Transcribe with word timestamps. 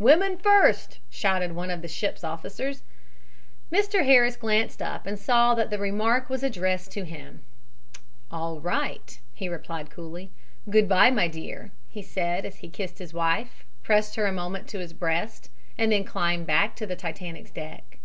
"Women 0.00 0.36
first," 0.36 0.98
shouted 1.10 1.52
one 1.54 1.70
of 1.70 1.80
the 1.80 1.86
ship's 1.86 2.24
officers. 2.24 2.82
Mr. 3.70 4.04
Harris 4.04 4.34
glanced 4.34 4.82
up 4.82 5.06
and 5.06 5.16
saw 5.16 5.54
that 5.54 5.70
the 5.70 5.78
remark 5.78 6.28
was 6.28 6.42
addressed 6.42 6.90
to 6.90 7.04
him. 7.04 7.44
"All 8.28 8.58
right," 8.58 9.16
he 9.32 9.48
replied 9.48 9.90
coolly. 9.90 10.32
"Good 10.68 10.88
bye, 10.88 11.12
my 11.12 11.28
dear," 11.28 11.70
he 11.88 12.02
said, 12.02 12.44
as 12.44 12.56
he 12.56 12.68
kissed 12.68 12.98
his 12.98 13.14
wife, 13.14 13.64
pressed 13.84 14.16
her 14.16 14.26
a 14.26 14.32
moment 14.32 14.66
to 14.70 14.80
his 14.80 14.92
breast, 14.92 15.50
and 15.78 15.92
then 15.92 16.02
climbed 16.02 16.48
back 16.48 16.74
to 16.74 16.86
the 16.86 16.96
Titanic's 16.96 17.52
deck. 17.52 17.98